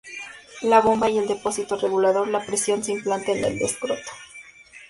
La 0.63 0.81
bomba 0.81 1.11
y 1.11 1.19
el 1.19 1.27
depósito 1.27 1.77
regulador 1.77 2.31
de 2.31 2.39
presión 2.43 2.83
se 2.83 2.91
implanta 2.91 3.33
en 3.33 3.45
el 3.45 3.61
escroto. 3.61 4.09